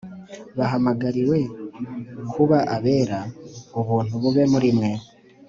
[0.57, 1.39] bahamagariwe
[2.33, 3.19] kuba abera.
[3.79, 4.91] Ubuntu bube muri mwe